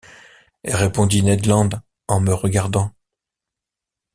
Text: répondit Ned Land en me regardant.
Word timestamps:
répondit 0.65 1.21
Ned 1.21 1.45
Land 1.45 1.69
en 2.07 2.21
me 2.21 2.33
regardant. 2.33 2.91